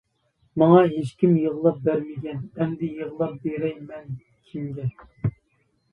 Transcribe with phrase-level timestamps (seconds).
[0.61, 4.19] ماڭا ھېچكىم يىغلاپ بەرمىگەن، ئەمدى يىغلاپ بېرەي مەن
[4.51, 4.91] كىمگە.